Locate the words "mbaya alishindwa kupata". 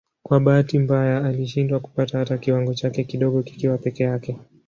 0.79-2.19